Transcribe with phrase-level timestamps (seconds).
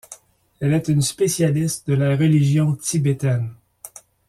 [0.59, 3.53] Elle est une spécialiste de la religion tibétaine.